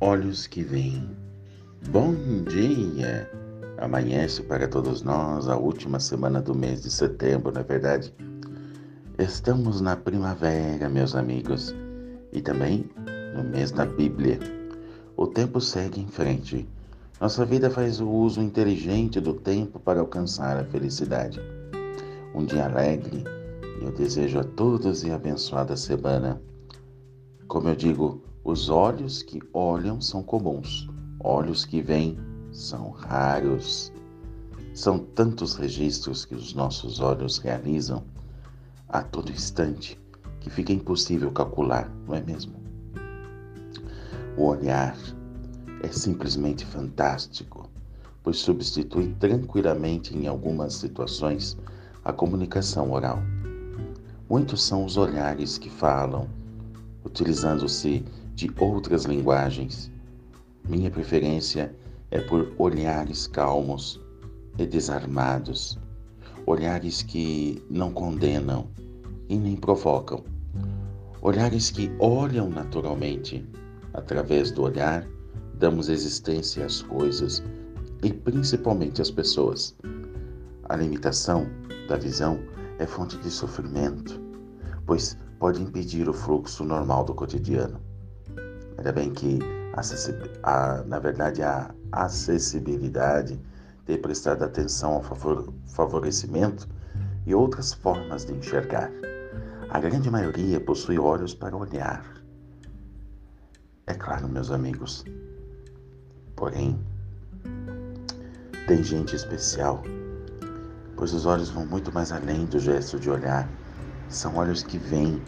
olhos 0.00 0.46
que 0.46 0.62
veem. 0.62 1.14
Bom 1.90 2.14
dia! 2.48 3.30
Amanhece 3.76 4.42
para 4.42 4.66
todos 4.66 5.02
nós 5.02 5.46
a 5.46 5.56
última 5.56 6.00
semana 6.00 6.40
do 6.40 6.54
mês 6.54 6.82
de 6.82 6.90
setembro, 6.90 7.52
não 7.52 7.60
é 7.60 7.64
verdade? 7.64 8.14
Estamos 9.18 9.82
na 9.82 9.96
primavera, 9.96 10.88
meus 10.88 11.14
amigos, 11.14 11.74
e 12.32 12.40
também 12.40 12.90
no 13.36 13.44
mês 13.44 13.70
da 13.70 13.84
Bíblia. 13.84 14.38
O 15.18 15.26
tempo 15.26 15.60
segue 15.60 16.00
em 16.00 16.08
frente. 16.08 16.66
Nossa 17.20 17.44
vida 17.44 17.68
faz 17.68 18.00
o 18.00 18.08
uso 18.08 18.40
inteligente 18.40 19.20
do 19.20 19.34
tempo 19.34 19.78
para 19.78 20.00
alcançar 20.00 20.56
a 20.56 20.64
felicidade. 20.64 21.38
Um 22.34 22.46
dia 22.46 22.64
alegre, 22.64 23.22
eu 23.82 23.92
desejo 23.92 24.38
a 24.38 24.44
todos 24.44 25.04
e 25.04 25.10
abençoada 25.10 25.76
semana. 25.76 26.40
Como 27.46 27.68
eu 27.68 27.76
digo, 27.76 28.22
os 28.50 28.68
olhos 28.68 29.22
que 29.22 29.40
olham 29.54 30.00
são 30.00 30.24
comuns, 30.24 30.88
olhos 31.20 31.64
que 31.64 31.80
veem 31.80 32.18
são 32.50 32.90
raros. 32.90 33.92
São 34.74 34.98
tantos 34.98 35.54
registros 35.54 36.24
que 36.24 36.34
os 36.34 36.52
nossos 36.52 36.98
olhos 36.98 37.38
realizam 37.38 38.02
a 38.88 39.02
todo 39.02 39.30
instante 39.30 39.96
que 40.40 40.50
fica 40.50 40.72
impossível 40.72 41.30
calcular, 41.30 41.88
não 42.08 42.14
é 42.16 42.20
mesmo? 42.20 42.54
O 44.36 44.46
olhar 44.46 44.96
é 45.84 45.88
simplesmente 45.88 46.64
fantástico, 46.64 47.70
pois 48.20 48.38
substitui 48.38 49.14
tranquilamente 49.20 50.16
em 50.16 50.26
algumas 50.26 50.74
situações 50.74 51.56
a 52.04 52.12
comunicação 52.12 52.90
oral. 52.90 53.20
Muitos 54.28 54.60
são 54.60 54.84
os 54.84 54.96
olhares 54.96 55.56
que 55.56 55.70
falam, 55.70 56.28
utilizando-se 57.04 58.04
de 58.40 58.50
outras 58.58 59.04
linguagens. 59.04 59.92
Minha 60.66 60.90
preferência 60.90 61.76
é 62.10 62.20
por 62.20 62.50
olhares 62.56 63.26
calmos 63.26 64.00
e 64.58 64.64
desarmados, 64.64 65.78
olhares 66.46 67.02
que 67.02 67.62
não 67.68 67.92
condenam 67.92 68.66
e 69.28 69.36
nem 69.36 69.56
provocam, 69.56 70.24
olhares 71.20 71.70
que 71.70 71.92
olham 71.98 72.48
naturalmente. 72.48 73.46
Através 73.92 74.50
do 74.50 74.62
olhar, 74.62 75.06
damos 75.58 75.90
existência 75.90 76.64
às 76.64 76.80
coisas 76.80 77.42
e 78.02 78.10
principalmente 78.10 79.02
às 79.02 79.10
pessoas. 79.10 79.76
A 80.64 80.76
limitação 80.76 81.46
da 81.86 81.96
visão 81.98 82.40
é 82.78 82.86
fonte 82.86 83.18
de 83.18 83.30
sofrimento, 83.30 84.18
pois 84.86 85.18
pode 85.38 85.60
impedir 85.60 86.08
o 86.08 86.14
fluxo 86.14 86.64
normal 86.64 87.04
do 87.04 87.12
cotidiano. 87.12 87.89
Ainda 88.80 88.92
bem 88.92 89.12
que, 89.12 89.38
a, 90.42 90.82
na 90.86 90.98
verdade, 90.98 91.42
a 91.42 91.70
acessibilidade, 91.92 93.38
ter 93.84 93.98
prestado 93.98 94.42
atenção 94.42 94.94
ao 94.94 95.02
favor, 95.02 95.52
favorecimento 95.66 96.66
e 97.26 97.34
outras 97.34 97.74
formas 97.74 98.24
de 98.24 98.32
enxergar. 98.32 98.90
A 99.68 99.78
grande 99.78 100.10
maioria 100.10 100.58
possui 100.58 100.98
olhos 100.98 101.34
para 101.34 101.54
olhar. 101.54 102.02
É 103.86 103.92
claro, 103.92 104.26
meus 104.26 104.50
amigos. 104.50 105.04
Porém, 106.34 106.80
tem 108.66 108.82
gente 108.82 109.14
especial, 109.14 109.82
pois 110.96 111.12
os 111.12 111.26
olhos 111.26 111.50
vão 111.50 111.66
muito 111.66 111.92
mais 111.92 112.12
além 112.12 112.46
do 112.46 112.58
gesto 112.58 112.98
de 112.98 113.10
olhar. 113.10 113.46
São 114.08 114.36
olhos 114.36 114.62
que 114.62 114.78
veem 114.78 115.20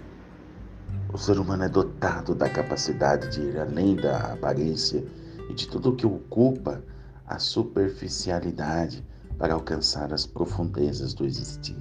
o 1.12 1.18
ser 1.18 1.38
humano 1.38 1.64
é 1.64 1.68
dotado 1.68 2.34
da 2.34 2.48
capacidade 2.48 3.28
de 3.30 3.42
ir 3.42 3.58
além 3.58 3.96
da 3.96 4.32
aparência 4.32 5.04
e 5.50 5.54
de 5.54 5.68
tudo 5.68 5.90
o 5.90 5.96
que 5.96 6.06
ocupa 6.06 6.82
a 7.26 7.38
superficialidade 7.38 9.04
para 9.38 9.54
alcançar 9.54 10.12
as 10.12 10.24
profundezas 10.24 11.12
do 11.12 11.24
existir. 11.24 11.80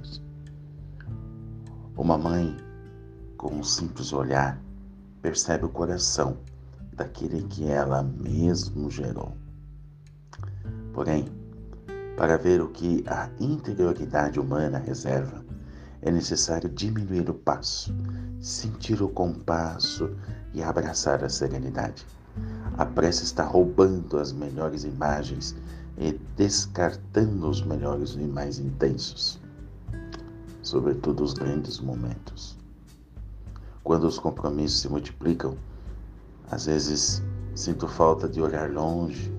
Uma 1.96 2.18
mãe, 2.18 2.56
com 3.36 3.54
um 3.54 3.62
simples 3.62 4.12
olhar, 4.12 4.60
percebe 5.22 5.64
o 5.64 5.70
coração 5.70 6.36
daquele 6.94 7.42
que 7.44 7.66
ela 7.66 8.02
mesmo 8.02 8.90
gerou. 8.90 9.36
Porém, 10.92 11.26
para 12.16 12.36
ver 12.36 12.60
o 12.60 12.68
que 12.68 13.02
a 13.06 13.30
interioridade 13.40 14.38
humana 14.38 14.78
reserva, 14.78 15.41
é 16.02 16.10
necessário 16.10 16.68
diminuir 16.68 17.30
o 17.30 17.34
passo, 17.34 17.94
sentir 18.40 19.00
o 19.00 19.08
compasso 19.08 20.10
e 20.52 20.60
abraçar 20.60 21.22
a 21.22 21.28
serenidade. 21.28 22.04
A 22.76 22.84
pressa 22.84 23.22
está 23.22 23.44
roubando 23.44 24.18
as 24.18 24.32
melhores 24.32 24.82
imagens 24.82 25.54
e 25.96 26.12
descartando 26.36 27.48
os 27.48 27.62
melhores 27.62 28.14
e 28.14 28.26
mais 28.26 28.58
intensos, 28.58 29.40
sobretudo 30.60 31.22
os 31.22 31.34
grandes 31.34 31.78
momentos. 31.78 32.58
Quando 33.84 34.04
os 34.04 34.18
compromissos 34.18 34.80
se 34.80 34.88
multiplicam, 34.88 35.56
às 36.50 36.66
vezes 36.66 37.22
sinto 37.54 37.86
falta 37.86 38.28
de 38.28 38.40
olhar 38.40 38.70
longe, 38.70 39.32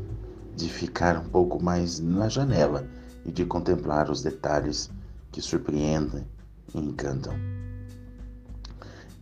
de 0.56 0.70
ficar 0.70 1.18
um 1.18 1.28
pouco 1.28 1.62
mais 1.62 2.00
na 2.00 2.30
janela 2.30 2.88
e 3.26 3.32
de 3.32 3.44
contemplar 3.46 4.10
os 4.10 4.22
detalhes 4.22 4.90
que 5.32 5.42
surpreendem 5.42 6.26
encantam. 6.74 7.34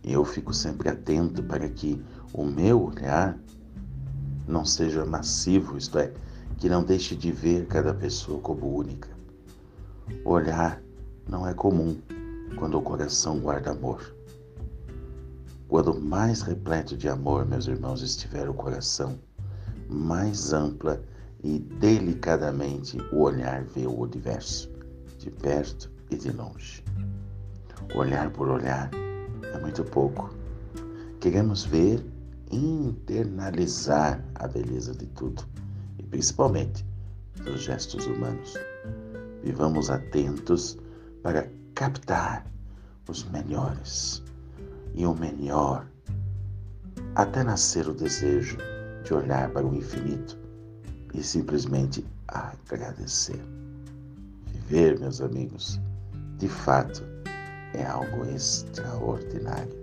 Eu 0.02 0.24
fico 0.24 0.52
sempre 0.52 0.88
atento 0.88 1.42
para 1.42 1.68
que 1.68 2.02
o 2.32 2.44
meu 2.44 2.84
olhar 2.84 3.38
não 4.46 4.64
seja 4.64 5.04
massivo, 5.04 5.78
isto 5.78 5.98
é, 5.98 6.12
que 6.58 6.68
não 6.68 6.82
deixe 6.82 7.14
de 7.14 7.30
ver 7.30 7.66
cada 7.66 7.94
pessoa 7.94 8.40
como 8.40 8.76
única. 8.76 9.08
Olhar 10.24 10.82
não 11.28 11.46
é 11.46 11.54
comum 11.54 11.96
quando 12.56 12.78
o 12.78 12.82
coração 12.82 13.38
guarda 13.38 13.70
amor. 13.70 14.14
Quando 15.68 15.98
mais 15.98 16.42
repleto 16.42 16.96
de 16.96 17.08
amor, 17.08 17.46
meus 17.46 17.66
irmãos, 17.66 18.02
estiver 18.02 18.48
o 18.48 18.54
coração, 18.54 19.18
mais 19.88 20.52
ampla 20.52 21.02
e 21.42 21.58
delicadamente 21.58 22.98
o 23.12 23.20
olhar 23.20 23.64
vê 23.64 23.86
o 23.86 23.98
universo, 23.98 24.70
de 25.18 25.30
perto 25.30 25.90
e 26.10 26.16
de 26.16 26.30
longe. 26.30 26.84
Olhar 27.94 28.30
por 28.30 28.48
olhar 28.48 28.90
é 29.54 29.58
muito 29.58 29.84
pouco. 29.84 30.30
Queremos 31.20 31.64
ver 31.64 32.04
internalizar 32.50 34.22
a 34.34 34.46
beleza 34.46 34.94
de 34.94 35.06
tudo 35.06 35.42
e 35.98 36.02
principalmente 36.02 36.84
dos 37.44 37.62
gestos 37.62 38.06
humanos. 38.06 38.54
Vivamos 39.42 39.90
atentos 39.90 40.78
para 41.22 41.48
captar 41.74 42.46
os 43.08 43.24
melhores 43.30 44.22
e 44.94 45.04
o 45.04 45.14
melhor, 45.14 45.86
até 47.14 47.42
nascer 47.42 47.88
o 47.88 47.94
desejo 47.94 48.56
de 49.04 49.14
olhar 49.14 49.50
para 49.50 49.66
o 49.66 49.74
infinito 49.74 50.38
e 51.14 51.22
simplesmente 51.22 52.04
agradecer. 52.28 53.40
Viver, 54.46 54.98
meus 54.98 55.20
amigos, 55.20 55.80
de 56.38 56.48
fato 56.48 57.11
é 57.74 57.84
algo 57.84 58.24
extraordinário. 58.26 59.82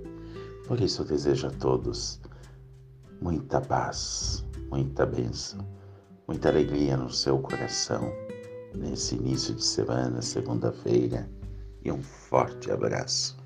Por 0.68 0.80
isso 0.80 1.02
eu 1.02 1.06
desejo 1.06 1.48
a 1.48 1.52
todos 1.52 2.20
muita 3.22 3.60
paz, 3.60 4.46
muita 4.70 5.06
bênção, 5.06 5.60
muita 6.28 6.50
alegria 6.50 6.96
no 6.96 7.10
seu 7.10 7.40
coração 7.40 8.12
nesse 8.76 9.16
início 9.16 9.56
de 9.56 9.64
semana, 9.64 10.22
segunda-feira, 10.22 11.30
e 11.84 11.92
um 11.92 12.02
forte 12.04 12.72
abraço. 12.72 13.38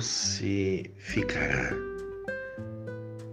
Doce 0.00 0.90
ficará. 0.96 1.76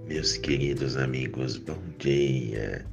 Meus 0.06 0.36
queridos 0.36 0.98
amigos, 0.98 1.56
bom 1.56 1.82
dia. 1.98 2.86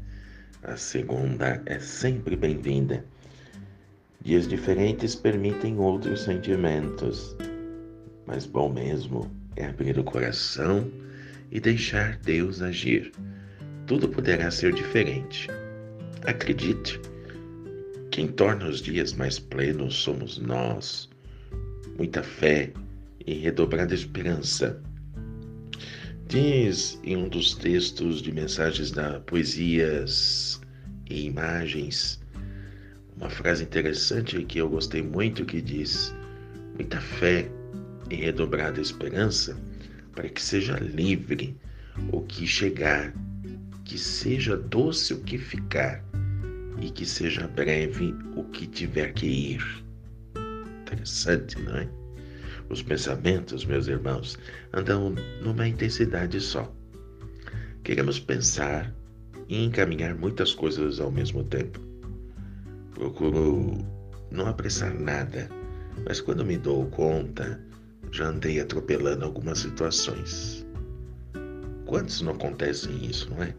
A 0.63 0.77
segunda 0.77 1.61
é 1.67 1.81
sempre 1.81 2.37
bem-vinda. 2.37 3.05
Dias 4.23 4.47
diferentes 4.47 5.17
permitem 5.17 5.77
outros 5.81 6.21
sentimentos, 6.21 7.37
mas 8.29 8.47
bom 8.47 8.73
mesmo 8.73 9.29
é 9.57 9.67
abrir 9.67 9.99
o 9.99 10.05
coração 10.05 10.89
e 11.51 11.59
deixar 11.59 12.17
Deus 12.19 12.63
agir. 12.63 13.11
Tudo 13.89 14.09
poderá 14.09 14.53
ser 14.53 14.73
diferente. 14.73 15.49
Acredite, 16.25 17.01
quem 18.13 18.29
torna 18.29 18.69
os 18.69 18.81
dias 18.81 19.15
mais 19.15 19.41
plenos 19.41 19.97
somos 19.97 20.39
nós. 20.39 21.11
Muita 21.99 22.23
fé, 22.23 22.73
e 23.27 23.35
redobrada 23.35 23.95
esperança. 23.95 24.83
Diz 26.29 26.99
em 27.05 27.17
um 27.17 27.29
dos 27.29 27.55
textos 27.55 28.23
de 28.23 28.33
mensagens 28.33 28.91
da 28.91 29.21
Poesias 29.21 30.61
e 31.09 31.27
imagens. 31.27 32.21
Uma 33.17 33.31
frase 33.31 33.63
interessante 33.65 34.43
que 34.45 34.59
eu 34.59 34.69
gostei 34.69 35.03
muito 35.03 35.45
que 35.45 35.61
diz: 35.61 36.15
muita 36.75 37.01
fé 37.01 37.49
e 38.11 38.17
redobrada 38.17 38.81
esperança 38.81 39.57
para 40.13 40.29
que 40.29 40.43
seja 40.43 40.77
livre 40.79 41.57
o 42.13 42.23
que 42.23 42.47
chegar, 42.47 43.13
que 43.85 43.99
seja 43.99 44.57
doce 44.57 45.15
o 45.15 45.21
que 45.21 45.39
ficar 45.39 46.05
e 46.81 46.91
que 46.91 47.07
seja 47.07 47.47
breve 47.49 48.15
o 48.37 48.45
que 48.45 48.67
tiver 48.67 49.13
que 49.13 49.27
ir. 49.27 49.85
Interessante, 50.83 51.61
não 51.61 51.77
é? 51.77 52.04
Os 52.69 52.83
pensamentos, 52.83 53.65
meus 53.65 53.87
irmãos, 53.87 54.39
andam 54.73 55.15
numa 55.43 55.69
intensidade 55.69 56.41
só. 56.41 56.73
Queremos 57.83 58.19
pensar 58.19 58.93
e 59.49 59.65
encaminhar 59.65 60.15
muitas 60.15 60.55
coisas 60.55 60.99
ao 60.99 61.11
mesmo 61.11 61.45
tempo. 61.45 61.79
Procuro 62.95 63.77
não 64.31 64.47
apressar 64.47 64.95
nada, 64.95 65.49
mas 66.07 66.21
quando 66.21 66.45
me 66.45 66.57
dou 66.57 66.87
conta, 66.87 67.61
já 68.11 68.29
andei 68.29 68.61
atropelando 68.61 69.25
algumas 69.25 69.59
situações. 69.59 70.67
Quantos 71.85 72.23
não 72.23 72.33
acontecem 72.33 73.05
isso, 73.05 73.29
não 73.31 73.43
é? 73.43 73.55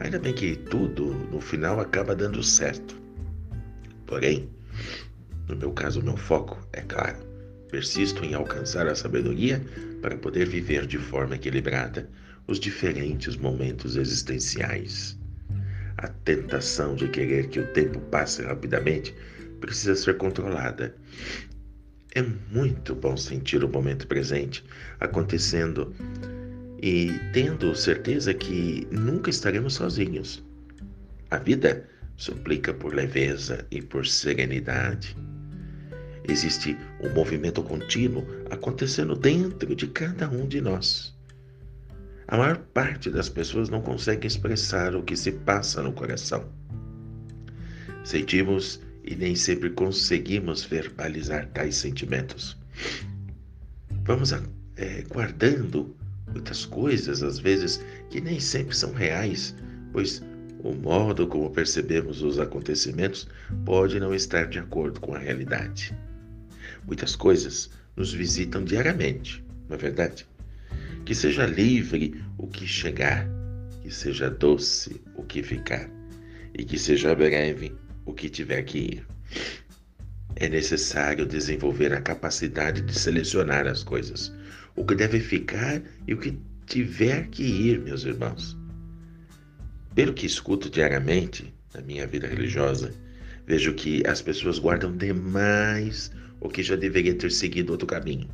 Ainda 0.00 0.18
bem 0.18 0.34
que 0.34 0.56
tudo, 0.56 1.14
no 1.30 1.40
final, 1.40 1.80
acaba 1.80 2.14
dando 2.14 2.42
certo. 2.42 2.96
Porém, 4.06 4.50
no 5.48 5.56
meu 5.56 5.72
caso, 5.72 6.00
o 6.00 6.04
meu 6.04 6.16
foco, 6.16 6.58
é 6.72 6.82
claro, 6.82 7.16
persisto 7.70 8.24
em 8.24 8.34
alcançar 8.34 8.86
a 8.86 8.94
sabedoria 8.94 9.62
para 10.02 10.16
poder 10.16 10.48
viver 10.48 10.86
de 10.86 10.98
forma 10.98 11.36
equilibrada 11.36 12.08
os 12.46 12.58
diferentes 12.58 13.36
momentos 13.36 13.96
existenciais. 13.96 15.18
A 15.96 16.08
tentação 16.08 16.94
de 16.94 17.08
querer 17.08 17.48
que 17.48 17.60
o 17.60 17.72
tempo 17.72 18.00
passe 18.00 18.42
rapidamente 18.42 19.14
precisa 19.60 19.94
ser 19.94 20.16
controlada. 20.16 20.94
É 22.14 22.22
muito 22.50 22.94
bom 22.94 23.16
sentir 23.16 23.62
o 23.62 23.68
momento 23.68 24.06
presente 24.06 24.64
acontecendo 24.98 25.94
e 26.82 27.12
tendo 27.32 27.74
certeza 27.74 28.34
que 28.34 28.86
nunca 28.90 29.30
estaremos 29.30 29.74
sozinhos. 29.74 30.42
A 31.30 31.38
vida 31.38 31.86
suplica 32.16 32.74
por 32.74 32.94
leveza 32.94 33.64
e 33.70 33.80
por 33.80 34.06
serenidade. 34.06 35.16
Existe 36.28 36.76
um 37.00 37.12
movimento 37.14 37.62
contínuo 37.62 38.24
acontecendo 38.50 39.16
dentro 39.16 39.74
de 39.74 39.86
cada 39.88 40.28
um 40.28 40.46
de 40.46 40.60
nós. 40.60 41.14
A 42.28 42.36
maior 42.36 42.58
parte 42.58 43.10
das 43.10 43.28
pessoas 43.28 43.68
não 43.68 43.80
consegue 43.80 44.26
expressar 44.26 44.94
o 44.94 45.02
que 45.02 45.16
se 45.16 45.32
passa 45.32 45.82
no 45.82 45.92
coração. 45.92 46.48
Sentimos 48.04 48.80
e 49.04 49.16
nem 49.16 49.34
sempre 49.34 49.70
conseguimos 49.70 50.64
verbalizar 50.64 51.48
tais 51.48 51.76
sentimentos. 51.76 52.56
Vamos 54.04 54.32
é, 54.32 55.02
guardando 55.08 55.96
muitas 56.32 56.64
coisas, 56.64 57.22
às 57.22 57.38
vezes, 57.38 57.84
que 58.08 58.20
nem 58.20 58.38
sempre 58.38 58.76
são 58.76 58.92
reais, 58.92 59.54
pois 59.92 60.22
o 60.62 60.72
modo 60.72 61.26
como 61.26 61.50
percebemos 61.50 62.22
os 62.22 62.38
acontecimentos 62.38 63.26
pode 63.64 63.98
não 63.98 64.14
estar 64.14 64.46
de 64.46 64.58
acordo 64.58 65.00
com 65.00 65.14
a 65.14 65.18
realidade. 65.18 65.94
Muitas 66.86 67.14
coisas 67.14 67.70
nos 67.96 68.12
visitam 68.12 68.64
diariamente, 68.64 69.44
não 69.68 69.76
é 69.76 69.78
verdade? 69.78 70.26
Que 71.04 71.14
seja 71.14 71.46
livre 71.46 72.22
o 72.38 72.46
que 72.46 72.66
chegar, 72.66 73.28
que 73.82 73.90
seja 73.90 74.30
doce 74.30 75.00
o 75.14 75.22
que 75.22 75.42
ficar, 75.42 75.88
e 76.54 76.64
que 76.64 76.78
seja 76.78 77.14
breve 77.14 77.74
o 78.04 78.12
que 78.12 78.28
tiver 78.28 78.62
que 78.62 78.78
ir. 78.78 79.06
É 80.36 80.48
necessário 80.48 81.26
desenvolver 81.26 81.92
a 81.92 82.00
capacidade 82.00 82.80
de 82.80 82.98
selecionar 82.98 83.66
as 83.66 83.82
coisas, 83.82 84.32
o 84.76 84.84
que 84.84 84.94
deve 84.94 85.20
ficar 85.20 85.82
e 86.06 86.14
o 86.14 86.18
que 86.18 86.38
tiver 86.66 87.28
que 87.28 87.42
ir, 87.42 87.80
meus 87.80 88.04
irmãos. 88.04 88.56
Pelo 89.94 90.14
que 90.14 90.24
escuto 90.24 90.70
diariamente 90.70 91.52
na 91.74 91.80
minha 91.82 92.06
vida 92.06 92.26
religiosa, 92.26 92.94
vejo 93.46 93.74
que 93.74 94.06
as 94.06 94.22
pessoas 94.22 94.58
guardam 94.58 94.96
demais 94.96 96.10
o 96.40 96.48
que 96.48 96.62
já 96.62 96.76
deveria 96.76 97.14
ter 97.14 97.30
seguido 97.30 97.72
outro 97.72 97.86
caminho. 97.86 98.28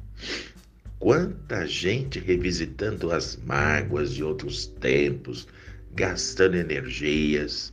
Quanta 0.99 1.67
gente 1.67 2.19
revisitando 2.19 3.13
as 3.13 3.39
mágoas 3.45 4.15
de 4.15 4.25
outros 4.25 4.67
tempos, 4.67 5.47
gastando 5.95 6.57
energias 6.57 7.73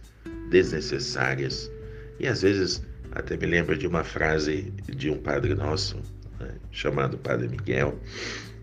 desnecessárias. 0.50 1.72
E 2.20 2.28
às 2.28 2.42
vezes 2.42 2.84
até 3.14 3.38
me 3.38 3.46
lembro 3.46 3.78
de 3.78 3.86
uma 3.86 4.04
frase 4.04 4.74
de 4.96 5.10
um 5.10 5.18
padre 5.18 5.54
nosso, 5.54 5.98
né, 6.40 6.56
chamado 6.72 7.18
Padre 7.18 7.48
Miguel, 7.48 8.00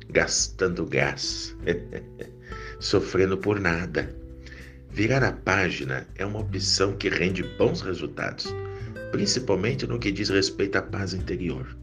gastando 0.09 0.85
gás, 0.87 1.57
sofrendo 2.81 3.39
por 3.39 3.61
nada. 3.61 4.13
Virar 4.91 5.23
a 5.23 5.33
página 5.33 6.05
é 6.17 6.27
uma 6.27 6.41
opção 6.41 6.97
que 6.97 7.09
rende 7.09 7.45
bons 7.57 7.81
resultados, 7.81 8.53
principalmente 9.11 9.87
no 9.87 9.99
que 9.99 10.13
diz 10.13 10.29
respeito 10.29 10.77
à 10.77 10.83
paz 10.83 11.15
interior. 11.15 11.77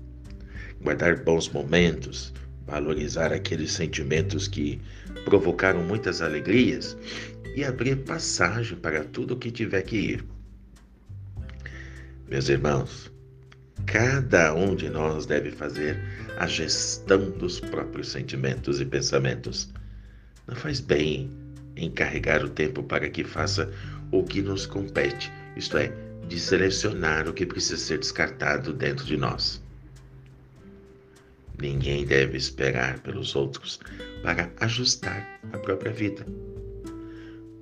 Guardar 0.81 1.23
bons 1.23 1.49
momentos, 1.49 2.33
valorizar 2.65 3.31
aqueles 3.31 3.71
sentimentos 3.71 4.47
que 4.47 4.79
provocaram 5.25 5.83
muitas 5.83 6.21
alegrias 6.21 6.97
e 7.55 7.63
abrir 7.63 7.95
passagem 8.03 8.77
para 8.77 9.03
tudo 9.03 9.33
o 9.33 9.37
que 9.37 9.49
tiver 9.49 9.81
que 9.81 9.97
ir. 9.97 10.25
Meus 12.29 12.49
irmãos, 12.49 13.11
cada 13.85 14.53
um 14.53 14.75
de 14.75 14.89
nós 14.89 15.25
deve 15.25 15.51
fazer 15.51 15.97
a 16.37 16.45
gestão 16.45 17.31
dos 17.31 17.59
próprios 17.59 18.09
sentimentos 18.09 18.81
e 18.81 18.85
pensamentos. 18.85 19.69
Não 20.45 20.55
faz 20.55 20.79
bem 20.79 21.31
encarregar 21.75 22.43
o 22.43 22.49
tempo 22.49 22.83
para 22.83 23.09
que 23.09 23.23
faça 23.23 23.71
o 24.11 24.23
que 24.23 24.41
nos 24.41 24.65
compete, 24.65 25.31
isto 25.55 25.77
é, 25.77 25.91
de 26.27 26.39
selecionar 26.39 27.27
o 27.27 27.33
que 27.33 27.45
precisa 27.45 27.77
ser 27.77 27.99
descartado 27.99 28.73
dentro 28.73 29.05
de 29.05 29.17
nós. 29.17 29.61
Ninguém 31.59 32.05
deve 32.05 32.37
esperar 32.37 32.99
pelos 32.99 33.35
outros 33.35 33.79
para 34.21 34.51
ajustar 34.59 35.39
a 35.51 35.57
própria 35.57 35.91
vida. 35.91 36.25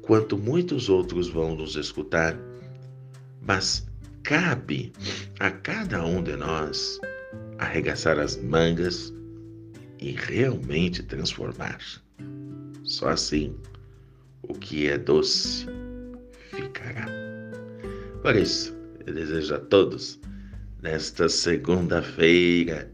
Quanto 0.01 0.37
muitos 0.37 0.89
outros 0.89 1.29
vão 1.29 1.55
nos 1.55 1.75
escutar, 1.75 2.37
mas 3.41 3.87
cabe 4.23 4.91
a 5.39 5.49
cada 5.49 6.03
um 6.03 6.21
de 6.21 6.35
nós 6.35 6.99
arregaçar 7.57 8.19
as 8.19 8.35
mangas 8.35 9.13
e 9.99 10.11
realmente 10.11 11.01
transformar. 11.03 11.79
Só 12.83 13.09
assim 13.09 13.55
o 14.43 14.53
que 14.53 14.87
é 14.87 14.97
doce 14.97 15.65
ficará. 16.51 17.24
Por 18.25 18.35
isso, 18.35 18.75
eu 19.05 19.13
desejo 19.13 19.53
a 19.53 19.59
todos, 19.59 20.19
nesta 20.81 21.29
segunda-feira, 21.29 22.89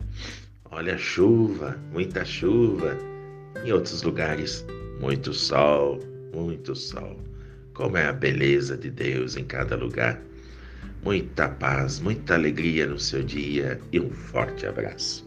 Olha 0.70 0.96
a 0.96 0.98
chuva, 0.98 1.78
muita 1.94 2.26
chuva. 2.26 2.98
Em 3.64 3.72
outros 3.72 4.04
lugares, 4.04 4.66
muito 5.00 5.34
sol, 5.34 6.00
muito 6.36 6.76
sol. 6.76 7.18
Como 7.74 7.96
é 7.96 8.08
a 8.08 8.12
beleza 8.12 8.76
de 8.76 8.90
Deus 8.90 9.38
em 9.38 9.46
cada 9.46 9.78
lugar. 9.78 10.22
Muita 11.02 11.48
paz, 11.48 12.02
muita 12.02 12.34
alegria 12.34 12.86
no 12.86 13.00
seu 13.00 13.24
dia 13.24 13.80
e 13.94 14.02
um 14.02 14.10
forte 14.10 14.66
abraço. 14.66 15.26